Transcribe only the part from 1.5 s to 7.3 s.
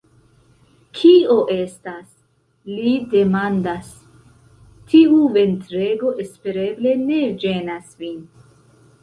estas?li demandas. Tiu ventrego espereble ne